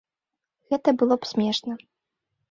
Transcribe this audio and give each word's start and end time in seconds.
Гэта 0.71 0.93
было 1.01 1.17
б 1.25 1.29
смешна. 1.31 1.77